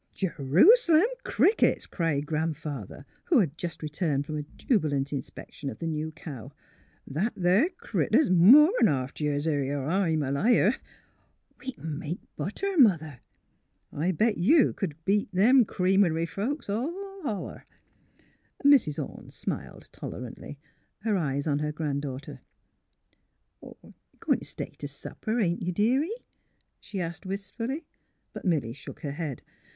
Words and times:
''J 0.15 0.31
'rus 0.39 0.89
'lem 0.89 1.05
crickets!'' 1.23 1.85
cried 1.95 2.25
Grandfather, 2.25 3.05
who 3.25 3.37
had 3.37 3.55
just 3.55 3.83
returned 3.83 4.25
from 4.25 4.35
a 4.37 4.41
jubilant 4.57 5.13
inspection 5.13 5.69
of 5.69 5.77
the 5.77 5.85
new 5.85 6.11
cow. 6.11 6.51
''That 7.21 7.33
there 7.37 7.69
critter 7.69 8.17
's 8.19 8.31
more 8.31 8.73
'n 8.81 8.87
half 8.87 9.13
Jersey, 9.13 9.69
er 9.69 9.85
I'm 9.85 10.23
a 10.23 10.31
liar! 10.31 10.73
We 11.59 11.73
c'n 11.73 11.99
make 11.99 12.19
butter. 12.35 12.75
Mother. 12.79 13.19
I 13.91 14.11
bet 14.11 14.39
you 14.39 14.73
c'd 14.79 14.95
beat 15.05 15.31
them 15.31 15.65
creamery 15.65 16.25
folks 16.25 16.67
all 16.67 16.91
holler." 17.21 17.67
Mrs. 18.65 18.97
Ome 18.97 19.29
smiled, 19.29 19.87
tolerantly, 19.91 20.57
her 21.01 21.15
eyes 21.15 21.45
on 21.45 21.59
her 21.59 21.71
grand 21.71 22.01
daughter." 22.01 22.39
Goin' 24.19 24.39
t' 24.39 24.45
stay 24.45 24.71
t' 24.75 24.87
supper, 24.87 25.39
ain't 25.39 25.61
you, 25.61 25.71
deary? 25.71 26.15
'* 26.51 26.79
she 26.81 26.99
asked, 26.99 27.27
wistfully. 27.27 27.85
But 28.33 28.45
Milly 28.45 28.73
shook 28.73 29.01
her 29.01 29.11
head. 29.11 29.43